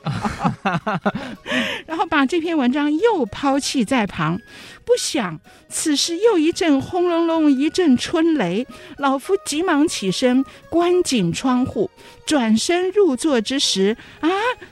[1.85, 4.41] 然后把这篇文章又抛弃在旁。
[4.85, 5.39] 不想，
[5.69, 8.67] 此时又一阵轰隆隆，一阵春雷。
[8.97, 11.89] 老夫急忙起身，关紧窗户，
[12.25, 14.29] 转身入座之时，啊，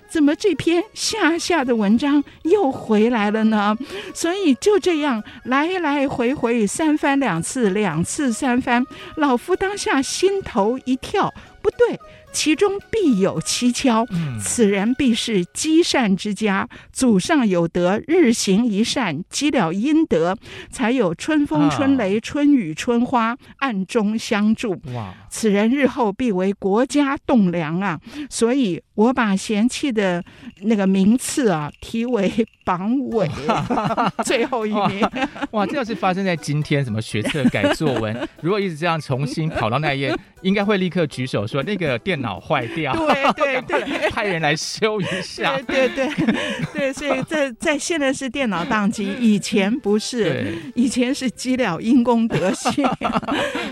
[0.10, 3.78] 怎么这篇下下的文章又回来了呢？
[4.14, 8.86] 所以就这样来来回回三番两次，两次三番，
[9.16, 12.00] 老夫当下心头一跳，不对。
[12.32, 14.06] 其中必有蹊跷，
[14.40, 20.36] 此人必是积善之家，祖上有德，日行一善，积了阴德，
[20.70, 24.72] 才有春风春雷、春雨春花暗中相助。
[24.94, 25.14] 哇！
[25.30, 28.00] 此人日后必为国家栋梁啊！
[28.30, 30.24] 所以我把嫌弃的
[30.62, 32.32] 那个名次啊提为
[32.66, 33.30] 榜尾，
[34.24, 35.08] 最后一名。
[35.52, 35.66] 哇！
[35.66, 42.94] 这要是发生在今天，什么学测改作文， 如果一直这样重新跑到那一页，应该会立刻举手说那个电脑坏掉，
[43.36, 45.60] 对对对， 派人来修一下。
[45.68, 46.36] 对对对
[46.74, 52.88] 对，所以在在现在是电脑宕机，以前不是， 以前是积了因公德性，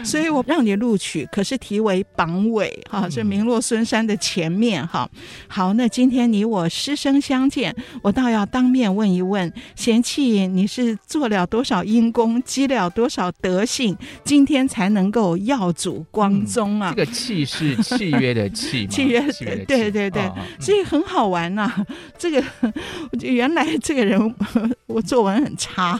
[0.03, 5.09] 所以我让你录取，可是提为榜尾哈，是名落孙山的前面哈。
[5.47, 16.91] 好，那今天你我师生相见，我倒要当面问一问，贤弃你是做了多少因公，积了多少德性，今天才能够耀祖光宗啊？
[16.91, 18.38] 嗯、这个气是契约的。
[18.49, 19.21] 契契约，
[19.65, 21.85] 对对对，所以很好玩呐、啊。
[22.17, 22.43] 这个
[23.21, 24.35] 原来这个人
[24.87, 25.99] 我作文很差，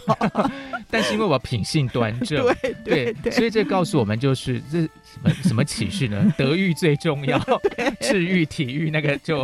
[0.89, 4.89] 但是因为我品性端正，对对对，所以这告诉我们就是这什
[5.23, 6.31] 么什么启示呢？
[6.37, 7.39] 德育最重要，
[8.01, 9.41] 智育体育那个就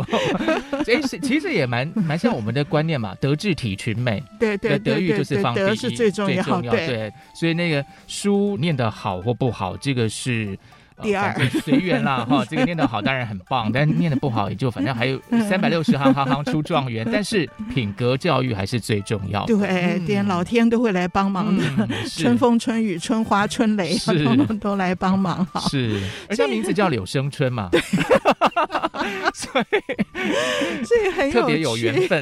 [0.86, 10.58] 哎，其实也蛮蛮像我们的观念嘛，德智体群美，对对，德育就是放第一，最重要，对，所以那个书念得好或不好，这个是。
[11.02, 12.44] 第二，随缘啦哈。
[12.48, 17.06] 这个念得好当然很棒，但念得不好也就反正还有三百六十行，行行出状元。
[17.10, 19.56] 但是品格教育还是最重要的。
[19.56, 21.64] 对，连老天都会来帮忙的，
[22.08, 25.60] 春风春雨春花春雷，通通都来帮忙哈。
[25.68, 27.70] 是，而且名字叫柳生春嘛，
[29.34, 32.20] 所以所以很有特别有缘分。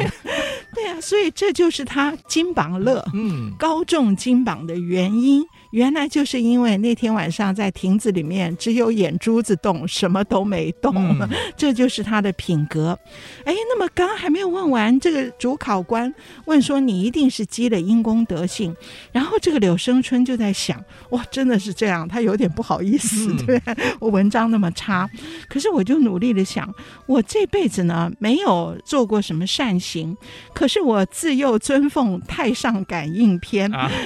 [0.75, 5.45] 对啊，所以这就是他金榜乐，嗯，高中金榜的原因。
[5.75, 12.97] 原来就是因为那天晚上在亭子里面，只有眼珠子动，什么都没动，嗯、 这就是他的品格。
[13.45, 18.73] 哎，那么刚刚还没有问完，这个主考官问说：“你一定是积了阴功德性。”
[19.11, 23.61] 然后这个柳生春就在想：“哇，真的是这样？”他有点不好意思，嗯、对
[23.99, 25.11] 我文章那么差，
[25.49, 26.73] 可是我就努力的想，
[27.07, 30.17] 我这辈子呢没有做过什么善行，
[30.55, 33.91] 可是我自幼尊奉《太上感应篇》啊。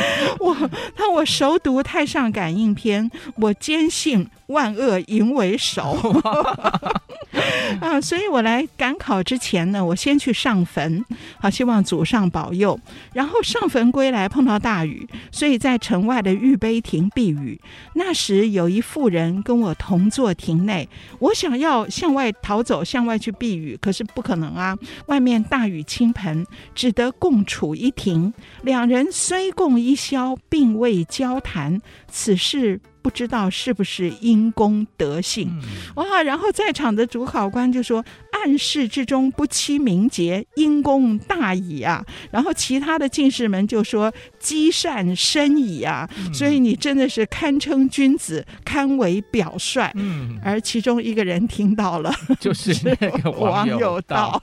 [0.38, 0.49] 我
[0.96, 5.92] 那我熟读《太上感应篇》，我坚信万恶淫为首
[7.80, 8.00] 啊！
[8.00, 11.04] 所以我来赶考之前呢，我先去上坟，
[11.38, 12.78] 好希望祖上保佑。
[13.12, 17.60] 然后上坟归来碰到大雨，所以在城外的御碑亭避雨。
[17.94, 20.88] 那时有一妇人跟我同坐亭内，
[21.20, 24.76] 我想要向外逃走，向外去避雨，可是不可能啊！
[25.06, 28.34] 外面大雨倾盆，只得共处一亭。
[28.62, 30.36] 两人虽共一宵。
[30.48, 35.48] 并未交谈，此事不知道是不是阴功德性。
[35.50, 35.62] 嗯、
[35.96, 36.22] 哇！
[36.22, 49.90] 然后在场的主考官就说：“暗室之中不期名节，因公大矣啊！”然后其他的进士们就说：“积善深矣啊！”嗯、所以你真的是堪称君子，堪为表率。
[49.94, 54.38] 嗯、而其中一个人听到了， 就是那个 王有道，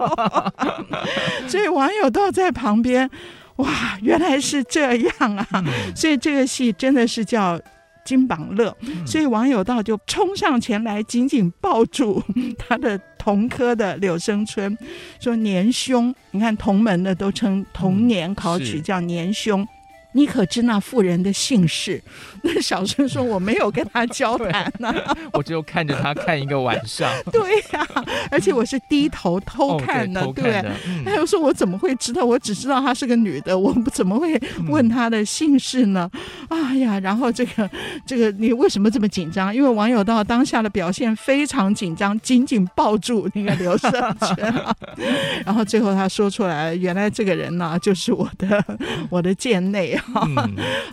[1.47, 3.09] 所以王有道在旁边。
[3.57, 5.47] 哇，原来是这样啊！
[5.53, 5.65] 嗯、
[5.95, 7.59] 所以这个戏真的是叫
[8.05, 8.75] 金榜乐。
[8.81, 12.23] 嗯、所以王有道就冲上前来，紧紧抱住
[12.57, 14.77] 他的同科的柳生春，
[15.19, 19.67] 说：“年兄，你看同门的都称同年考取叫年兄。”
[20.13, 22.01] 你可知那妇人的姓氏？
[22.43, 27.09] 那小生说我没有跟他交谈呢、啊，我就看着他看一个晚上。
[27.31, 30.71] 对呀、啊，而且我是低头偷看的，哦、对，对。
[31.05, 32.23] 他又说我怎么会知道？
[32.23, 36.09] 我只知道她是个女的，我怎么会问她的姓氏呢？
[36.49, 37.69] 嗯、哎呀，然后这个
[38.05, 39.53] 这个，你为什么这么紧张？
[39.53, 44.75] 因为王有道当下的表现非常紧张，紧紧抱住那个刘胜全、啊。
[45.45, 48.63] 然后最后他说出来，原来这个人呢、啊，就是我的
[49.09, 49.96] 我的贱内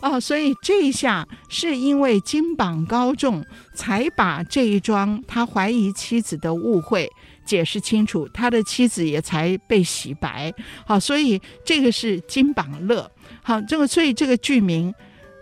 [0.02, 7.10] 哦， 所以这一下是因为金榜高中，才把这一桩他怀疑妻子的误会
[7.44, 10.52] 解释清楚，他的妻子也才被洗白。
[10.86, 13.10] 好，所以这个是金榜乐。
[13.42, 14.94] 好，这个所以这个剧名。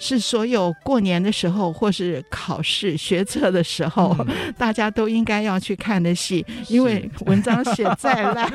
[0.03, 4.27] 是所有过年的时候，或是考试学测的时候，嗯、
[4.59, 6.45] 大家都应该要去看的戏。
[6.67, 8.53] 因为文章写再烂，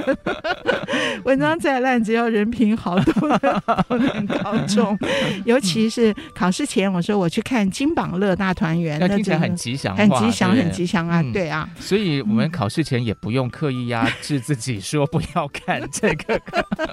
[1.24, 3.14] 文章再烂，只要人品好，都
[3.88, 4.98] 都能考中。
[5.46, 11.24] 尤其是考试前，我说我去看《金榜乐大团圆》，那听起来很吉祥，很吉祥，很吉祥啊！
[11.32, 16.36] 对啊，所以我们考试前也不用刻意压制自己，说不要看这个。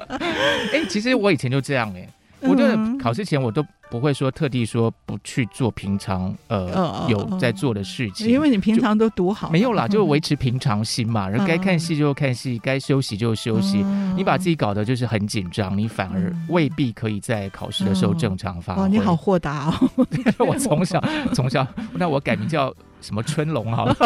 [0.72, 2.08] 哎，其实我以前就这样哎、欸。
[2.46, 3.64] 我觉得考试前我都
[4.00, 11.28] 不会说特地说不去做平常呃有在做的事情，因为你平常都读好，没有啦， 就维持平常心嘛。
[11.28, 13.84] 然后该看戏就看戏，该休息就休息。
[14.16, 18.82] 你把自己搞得就是很紧张，你反而未必可以在考试的时候正常发挥。
[18.82, 20.06] 哦，你好豁达哦！
[20.44, 21.00] 我从小
[21.32, 22.74] 从小，那我改名叫。
[23.00, 23.94] 什么春龙好了，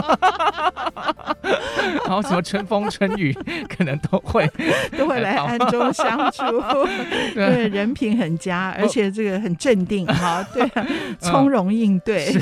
[2.05, 3.33] 然后什么春风春雨，
[3.69, 4.45] 可能都会
[4.99, 6.43] 都会来暗中相处。
[7.33, 10.69] 对，人品很佳，而且这个很镇定好， 对，
[11.21, 12.35] 从容应对。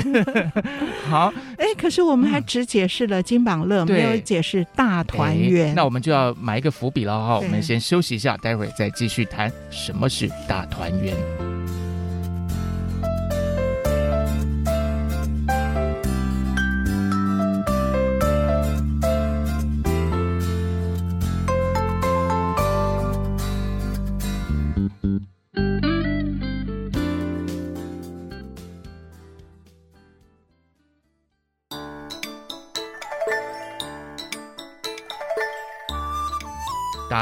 [1.07, 5.73] 好， 哎，可是我们还只解释了金榜乐，没有解释大团圆。
[5.75, 11.56] 那我们就要埋一个伏笔了哈，我们先休息一下，待会儿再继续谈什么是大团圆。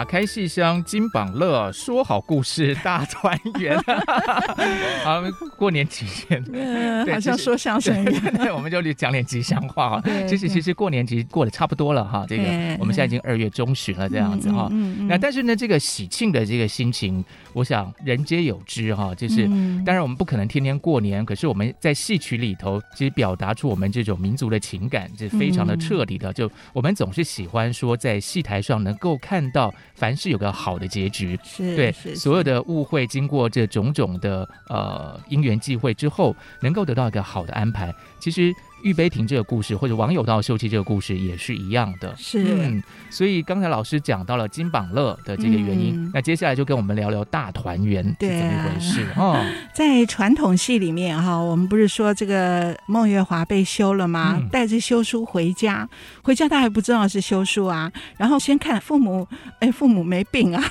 [0.06, 3.76] 开戏箱金榜乐，说好故事大团圆。
[5.04, 5.22] 啊，
[5.58, 8.24] 过年期间，嗯，好像说相声一样。
[8.38, 10.04] 对，我们就讲点吉祥话哈。
[10.28, 12.26] 其实其实过年其实过得差不多了哈。
[12.28, 12.44] 这个
[12.80, 14.70] 我们现在已经二月中旬了，这样子哈。
[15.08, 19.14] 那但是呢，这个喜庆的这个心情，我想人皆有之哈。
[19.16, 19.47] 就是
[19.86, 26.32] 当然我们不可能天天过年，可是我们在戏曲里头，其实表达出我们这种民族的情感，是非常的彻底的。
[26.32, 29.74] 就我们总是喜欢说，在戏台上能够看到。
[29.96, 37.93] 凡事有个好的结局，是对所有的误会，经过这种种的呃因缘际会之后，能够得到一个好的安排。
[38.20, 38.54] 其实。
[38.86, 49.31] 玉杯亭这个故事，或者网友道秀妻这个故事也是一样的，是嗯，所以刚才老师讲到了金榜乐的这个原因，嗯、那接下来就跟我们聊聊大团圆是怎么一回事哦。
[49.31, 54.36] 啊、 在传统戏里面哈，我们不是说这个孟月华被休了吗？
[54.39, 55.89] 嗯、带着休书回家，
[56.21, 59.27] 回家他还不知道是休书啊，然后先看父母，
[59.61, 60.63] 哎，父母没病啊，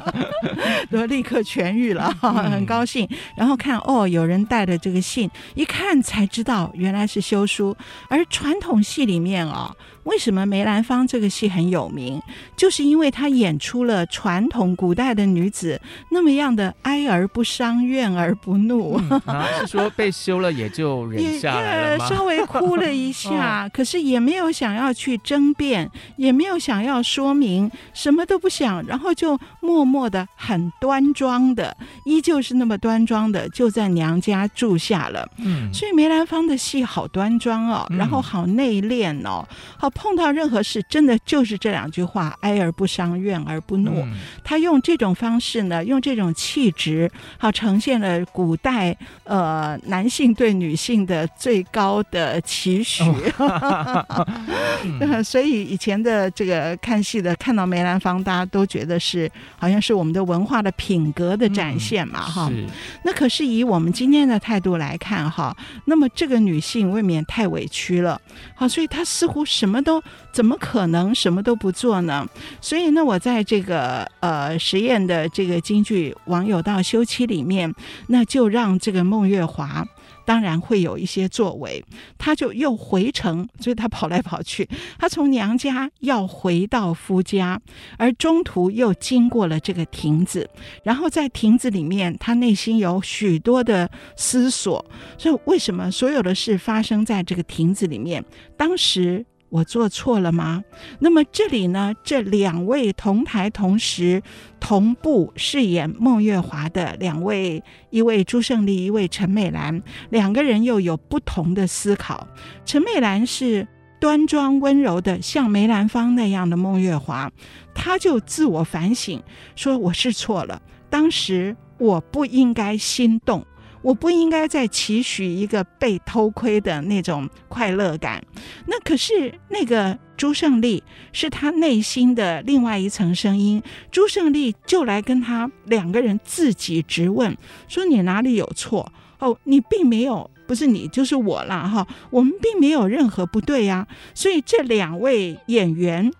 [0.92, 3.08] 都立刻痊愈了，很高兴。
[3.34, 7.21] 然后看哦，有人带的这个信，一看才知道原来是。
[7.22, 7.76] 修书，
[8.08, 12.20] 而传统戏里面啊、为什么梅兰芳这个戏很有名？
[12.56, 15.80] 就是因为他演出了传统古代的女子
[16.10, 19.00] 那么样的哀而不伤，怨而不怒。
[19.10, 22.06] 嗯啊、是说被休了也就忍下来了吗？
[22.10, 35.28] 稍微哭了一下，哦、 可是也没有想要去争辩，也没有想要说明，什么都不想，然后就默默的、很端庄的，依旧是那么端庄的，就在娘家住下了。
[35.38, 39.46] 嗯，所以梅兰芳的戏好端庄哦，然后好内敛哦，
[39.78, 39.91] 好。
[39.94, 44.00] 碰到任何事，真的就是这两句话：哀而不伤，怨而不怒。
[44.00, 53.04] 嗯、他用这种方式呢，用这种气质，好呈现了古代呃男性对女性的最高的期许。
[55.22, 62.66] 所以以前的这个看戏的，看到梅兰芳，大家都觉得是好像是我们的文化的品格的展现嘛，哈、嗯。
[63.04, 68.18] 那可是以我们今天的态度来看，哈，那么这个女性未免太委屈了，
[68.54, 69.81] 好，所以她似乎什么。
[69.82, 70.02] 都
[70.32, 72.26] 怎么可能什么都不做呢？
[72.60, 77.74] 所以呢，我在这个呃实验的这个京剧《王友道休妻》里面，
[78.08, 79.86] 那就让这个孟月华
[80.24, 81.84] 当然会有一些作为，
[82.16, 84.68] 他就又回城，所以他跑来跑去，
[84.98, 87.60] 他从娘家要回到夫家，
[87.98, 90.48] 而中途又经过了这个亭子，
[90.84, 94.84] 然后在亭子里面，他内心有许多的思索，
[95.18, 98.24] 所以为什么所有的事发生在这个亭子里面？
[98.56, 99.26] 当时。
[99.52, 100.64] 我做错了吗？
[101.00, 104.22] 那么这里呢，这两位同台同时
[104.58, 112.26] 同步饰演孟月华的两位，一位朱胜利，一位陈美兰，两个人又有不同的思考。
[112.64, 113.68] 陈美兰是
[114.00, 117.30] 端庄温柔的，像梅兰芳那样的孟月华，
[117.74, 119.22] 他就自我反省，
[119.54, 123.44] 说我是错了，当时我不应该心动。
[123.82, 128.24] 我不应该再期许一个被偷窥的那种快乐感，
[128.66, 133.62] 那可是那个朱胜利是他内心的另外一层声音。
[133.90, 137.36] 朱胜利就来跟他两个人自己质问，
[137.68, 138.92] 说你哪里有错？
[139.18, 143.86] 哦，你并没有，不是你就是我了哈，我们并没有任何不对呀。
[144.14, 146.12] 所以这两位演员。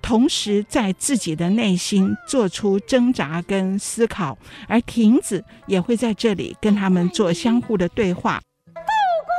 [0.00, 4.38] 同时在自己的内心做出挣扎跟思考，
[4.68, 8.40] 而亭子也会在这里跟他们做相互的对话。
[8.66, 9.32] 都怪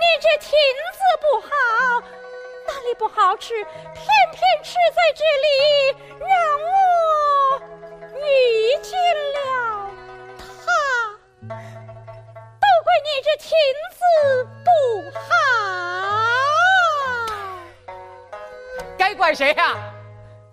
[0.00, 1.48] 你这亭子不好，
[2.66, 5.48] 哪里不好吃，偏偏吃在这里，
[6.18, 6.28] 让
[6.64, 6.68] 我
[8.18, 8.20] 遇
[8.82, 8.98] 见
[9.34, 9.38] 了
[10.38, 10.42] 他。
[11.40, 13.48] 都怪你这亭
[13.94, 14.00] 子
[14.64, 14.68] 不
[15.18, 15.28] 好。
[19.18, 19.76] 怪谁呀？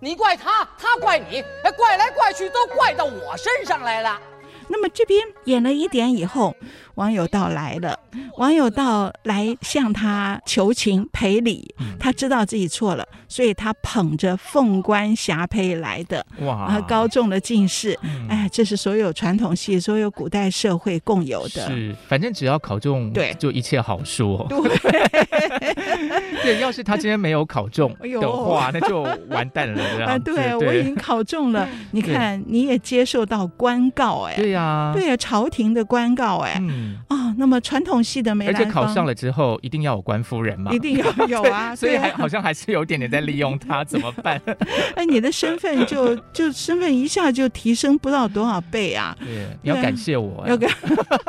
[0.02, 1.44] 你怪他，他怪你，
[1.78, 4.20] 怪来怪去都怪到我身上来了。
[4.68, 6.56] 那么这边演了一点以后，
[6.96, 7.98] 王有道来了。
[8.38, 17.98] 王有道来向他求情赔礼，他知道自己错了，所以他捧着凤冠霞帔来的，哇，高中了进士。
[18.02, 21.68] 嗯、哎，这是所有传统戏、所有古代社会共有的。
[21.68, 24.46] 是，反正只要考中，对，就一切好说。
[24.50, 24.60] 对，
[26.44, 30.06] 对，要是他今天没有考中的话，那就完蛋了。
[30.06, 37.96] 啊，对，对我已经考中了，你看你也接受到官告，哎，对呀，对呀，朝廷的官告，哎，嗯，啊，那么传统。
[38.06, 44.40] 系的梅兰芳，而且考上了之后一定要有官夫人嘛，一定要有啊， 所以还好像还是有点点在利用他，怎么办？
[44.96, 49.18] 哎，你的身份就就身份一下就提升不知道多少倍啊！
[49.20, 50.70] 对，你要感谢我，要感，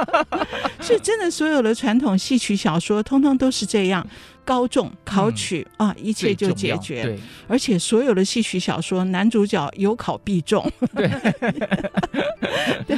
[0.82, 4.06] 是真的，所有的传统戏曲小说通通都是这样。
[4.46, 7.02] 高中考取、嗯、啊，一切就解决。
[7.02, 7.18] 对，
[7.48, 10.64] 而且所有的戏曲小说，男主角有考必中。
[10.94, 11.08] 对，
[12.86, 12.96] 对，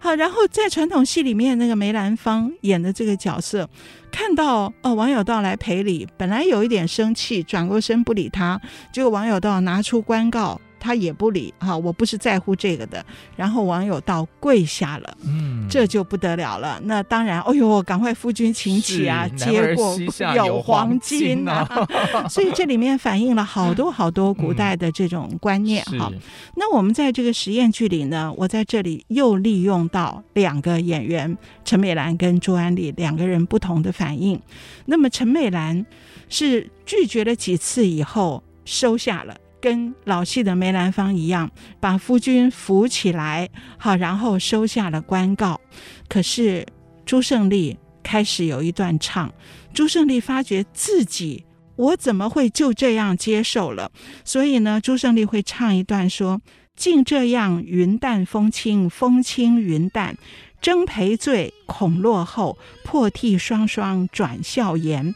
[0.00, 3.68] 好，然后在传统戏里面，那个梅兰芳演的这个角色，
[4.10, 8.58] 看到哦王有道来赔礼，本来有一点生气，转过身不理他，
[8.90, 10.58] 结果王有道拿出官告。
[10.78, 13.04] 他也不理哈，我不是在乎这个的。
[13.36, 16.80] 然后网友到跪下了，嗯，这就不得了了。
[16.84, 19.96] 那当然，哎呦，赶快夫君请起啊，接过
[20.34, 22.26] 有黄金呐、啊。
[22.28, 26.18] 所以这里面反映了好多 好多古代的这种观念哈、嗯。
[26.56, 34.40] 那我们在这个实验剧里呢，我在这里又利用到两个演员陈美兰跟朱安丽两个人不同的反应。
[34.86, 35.84] 那么陈美兰
[36.28, 39.36] 是拒绝了几次以后收下了。
[39.60, 41.50] 跟老戏的梅兰芳一样，
[41.80, 45.60] 把夫君扶起来，好，然后收下了官告。
[46.08, 46.66] 可是
[47.04, 49.32] 朱胜利开始有一段唱，
[49.74, 51.44] 朱胜利发觉自己，
[51.76, 53.90] 我怎么会就这样接受了？
[54.24, 56.40] 所以呢，朱胜利会唱一段说
[56.76, 60.16] ：“竟这样云淡风轻，风轻云淡，
[60.60, 65.14] 争赔罪恐落后，破涕双双转笑颜。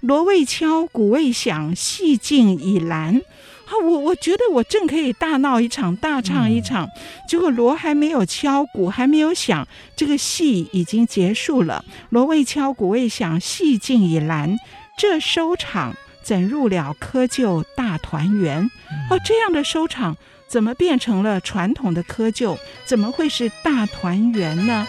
[0.00, 3.22] 锣未敲，鼓未响，戏尽已阑。”
[3.68, 6.88] 啊，我我觉得我正可以大闹一场，大唱一场，
[7.28, 11.84] 结果锣还没有敲，鼓还没有响，这个戏已经结束了。
[12.08, 14.56] 锣未敲，鼓未响，戏尽已阑，
[14.96, 18.70] 这收场怎入了窠臼大团圆？
[19.10, 20.16] 哦，这样的收场
[20.48, 22.56] 怎么变成了传统的窠臼？
[22.86, 24.86] 怎么会是大团圆呢？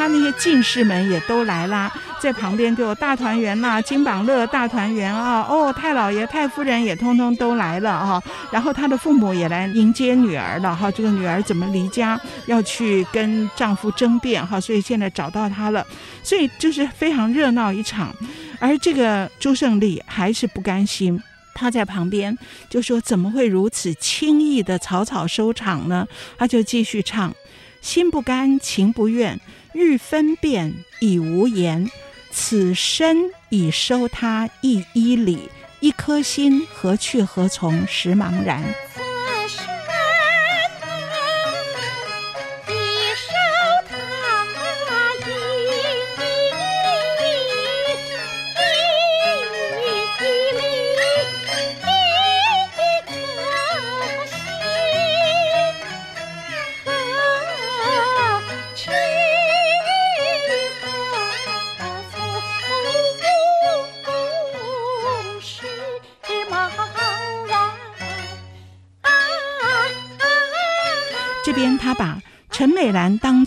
[0.00, 5.46] 他那些进士们也都来啦，在旁边就有大团圆啦，金榜乐大团圆啊！
[5.46, 8.22] 哦，太老爷、太夫人也通通都来了啊！
[8.50, 10.90] 然后他的父母也来迎接女儿了哈。
[10.90, 14.58] 这个女儿怎么离家要去跟丈夫争辩哈？
[14.58, 15.86] 所以现在找到她了，
[16.22, 18.16] 所以就是非常热闹一场。
[18.58, 21.22] 而这个朱胜利还是不甘心，
[21.54, 22.34] 他在旁边
[22.70, 26.06] 就说：“怎么会如此轻易的草草收场呢？”
[26.38, 27.34] 他就继续唱
[27.82, 29.38] ：“心不甘，情不愿。”
[29.72, 31.90] 欲分辨已无言，
[32.30, 35.48] 此身已收他一衣里，
[35.80, 38.62] 一颗心何去何从实茫然。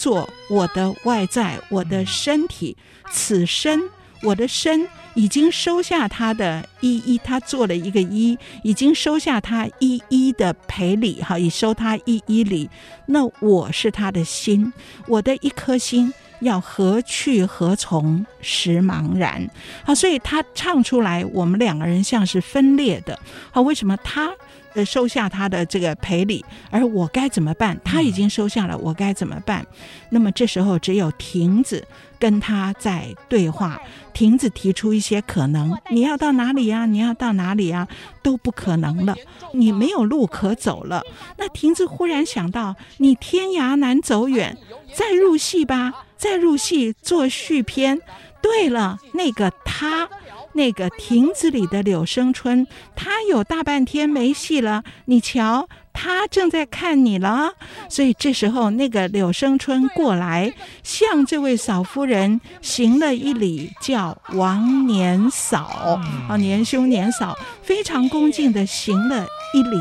[0.04, 2.76] 作我的外在，我的身体，
[3.10, 3.80] 此身，
[4.22, 12.70] 我的身已经收下他的一一，他做了一个一，已经收下他一一的赔礼，哈，已收他一一礼。
[13.06, 14.74] 那我是他的心，
[15.08, 19.50] 我的一颗心要何去何从，时茫然。
[19.86, 23.18] 好，所以他唱出来，我们两个人像是分裂的。
[23.52, 24.34] 好，为什么他？
[24.74, 27.80] 呃，收下他的这个赔礼，而我该怎么办？
[27.84, 29.66] 他已经收下了，我该怎么办？
[30.10, 31.86] 那么这时候只有亭子
[32.20, 33.80] 跟他在对话。
[34.14, 36.86] 亭子提出一些可能，你要到哪里呀？
[36.86, 37.88] 你要到哪里呀？
[38.22, 39.16] 都不可能了，
[39.54, 41.02] 你没有路可走了。
[41.38, 44.56] 那亭子忽然想到，你天涯难走远，
[44.94, 48.00] 再入戏吧，再入戏做续篇。
[48.42, 50.08] 对了，那个他。
[50.54, 54.84] 那个亭子里的柳生春，他有大半天没戏了。
[55.06, 57.54] 你瞧，他正在看你了。
[57.90, 66.00] 所以这时候，那个柳生春过来，向这位嫂夫人行了一礼，叫王年嫂
[66.30, 69.78] 啊，年兄年嫂，非常恭敬地行了一礼。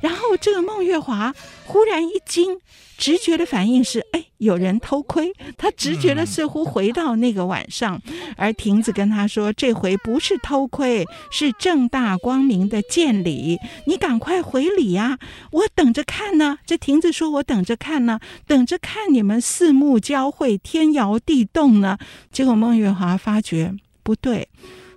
[0.00, 1.32] 然后这个孟月华
[1.70, 2.58] 忽然一惊，
[2.98, 4.26] 直觉的反应是：哎。
[4.40, 8.00] 有人偷窥，他直觉的似乎回到那个晚上，
[8.38, 15.18] 而亭子跟他说：“这回不是偷窥，是正大光明的见礼，你赶快回礼呀！
[15.52, 21.98] 我等着看呢。”这亭子说：“我等着看呢，等着看你们四目交汇，天摇地动呢。”
[22.32, 24.48] 结果孟月华发觉不对，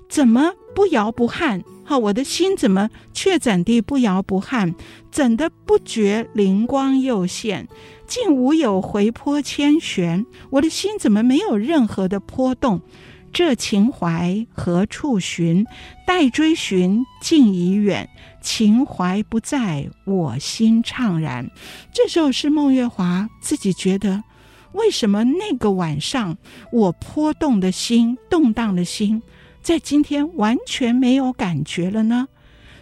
[0.08, 1.64] 怎么不摇不撼？
[1.86, 4.74] 好，我的心怎么却怎地不摇不撼？
[5.12, 7.68] 怎的不觉灵光又现？
[8.08, 12.82] 竟无有回波千旋，我的心怎么没有任何的波动？
[13.32, 15.66] 这情怀何处寻？
[16.06, 18.08] 待追寻，竟已远。
[18.42, 21.50] 情怀不在，我心怅然。
[21.92, 24.24] 这时候是孟月华自己觉得，
[24.74, 26.38] 为什么那个晚上
[26.72, 29.24] 我波动的心、动荡的心，
[29.64, 32.28] 在今天完全没有感觉了呢？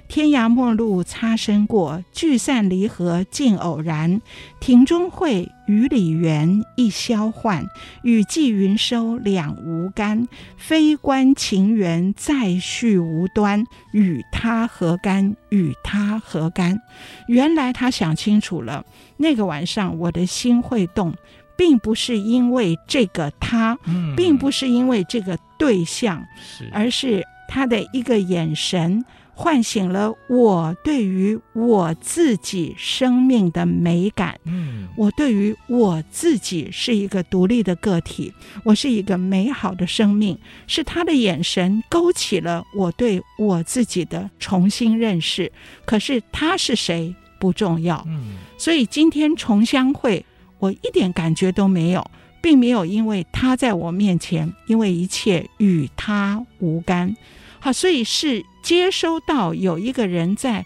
[0.07, 4.19] 天涯陌路擦身过，聚散离合尽偶然。
[4.59, 7.65] 庭中会，雨里缘，一消幻。
[8.01, 10.27] 雨霁云收两无干，
[10.57, 13.63] 非关情缘再续无端。
[13.93, 15.37] 与他何干？
[15.49, 16.81] 与他何干？
[17.27, 18.83] 原来他想清楚了，
[19.17, 21.13] 那个晚上我的心会动，
[21.57, 29.03] 并不是因为这个他，嗯、并不是因为这个对象，是而是他的一个眼神。
[29.33, 34.39] 唤醒了我对于我自己生命的美感。
[34.43, 38.31] 嗯，我对于我自己是一个独立的个体，
[38.63, 40.37] 我是一个美好的生命。
[40.67, 45.51] 是他的眼神勾起了我对我自己的重新认识。
[45.85, 48.05] 可是他是谁不重要。
[48.07, 50.23] 嗯，所以今天重相会，
[50.61, 52.09] 我一点感觉都没有，
[52.39, 57.17] 并没有因为他在我面前，因为一切与他无干。
[57.59, 60.63] 好，所以是接收到有一个人在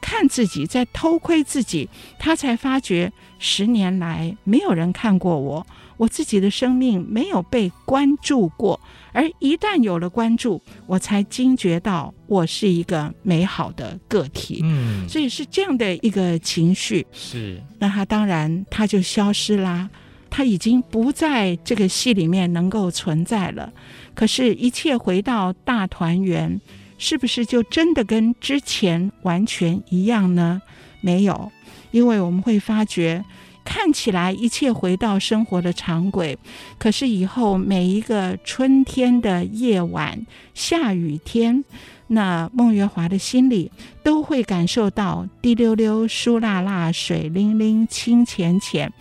[0.00, 1.88] 看自己，在偷窥自己，
[2.18, 5.66] 他才发觉十年来没有人看过我，
[5.96, 8.78] 我自己的生命没有被关注过，
[9.12, 14.60] 而一旦有了关注，我才惊觉到我是一个美好的个体。
[14.62, 17.06] 嗯，所以是这样的一个情绪。
[17.12, 19.88] 是，那他当然他就消失啦，
[20.28, 23.72] 他已经不在这个戏里面能够存在了。
[24.14, 26.60] 可是，一切回到大团圆，
[26.98, 30.60] 是不是就真的跟之前完全一样呢？
[31.00, 31.52] 没有，
[31.90, 33.24] 因为我们会发觉，
[33.64, 36.38] 看起来一切回到生活的常轨，
[36.78, 41.64] 可是以后每一个春天的夜晚、下雨天，
[42.08, 43.70] 那孟月华的心里
[44.02, 48.92] 都会感受到滴溜溜、疏辣辣、水灵灵、清浅浅。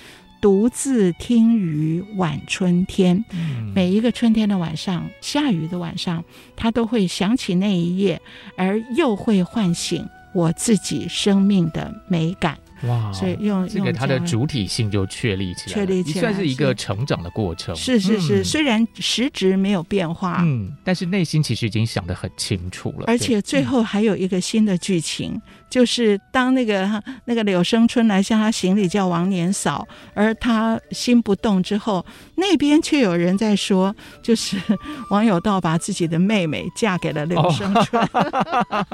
[0.41, 3.23] 独自听雨晚春天，
[3.73, 6.21] 每一个春天的晚上，下雨的晚上，
[6.57, 8.21] 他都会想起那一夜，
[8.57, 12.57] 而又会唤醒我自己生命的美感。
[12.87, 13.11] 哇！
[13.13, 17.75] 所以用这个，它的主体性就确立起来，确立起来，算是一个成长的过程。
[17.75, 23.05] 是是是，嗯、虽然实质没有变化，嗯，但是内心其实已经想得很清楚了。
[23.07, 25.41] 而且最后还有一个新的剧情，嗯、
[25.73, 32.05] 就是当那个 那个柳生春来向他行礼，叫王年嫂，而他心不动之后，
[32.35, 34.55] 那边却有人在说，就是
[35.09, 38.85] 王有道把自己的妹妹嫁给了柳生春，哦、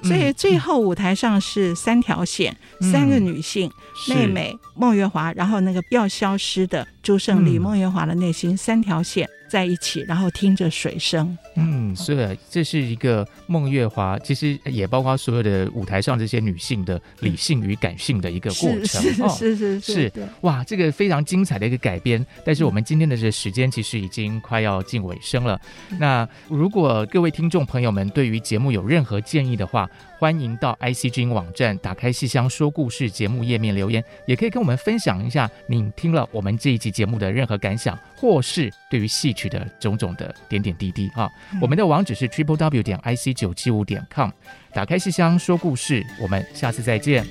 [0.02, 3.16] 所以最后舞台上是三条线，嗯、三个。
[3.26, 3.68] 女性
[4.08, 9.28] 妹妹孟月华，然后那个要消失的朱胜利，孟月华的内心三条线。
[9.48, 11.36] 在一起，然后听着水声。
[11.54, 18.84] 嗯，所以这是一个孟月华，其实也包括所有的舞台上这些女性的理性与感性的一个过程。
[18.84, 22.24] 是是是是是，是哇，这个非常精彩的一个改编。
[22.44, 25.60] 但是我们今天的这个时间其实已经快要近尾声了。
[25.90, 29.88] 嗯、那如果各位听众朋友们对于节目有任何建议的话，
[30.18, 44.30] 欢迎到 ICG 网站打开戏箱说故事节目页面留言，也可以跟我们分享一下您听了我们这一集节目的任何感想，或是对于戏曲的种种的点点滴滴啊，嗯、我们的网址是 triple w 点 i c 九七五点 com，
[44.72, 47.22] 打开戏箱说故事，我们下次再见。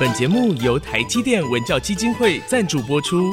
[0.00, 3.32] 本节目由台积电文教基金会赞助播出，